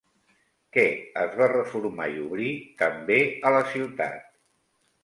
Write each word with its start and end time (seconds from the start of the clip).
Què 0.77 0.85
es 1.25 1.35
va 1.41 1.49
reformar 1.53 2.09
i 2.17 2.17
obrir 2.25 2.49
també 2.83 3.21
a 3.51 3.57
la 3.59 3.65
ciutat? 3.77 4.27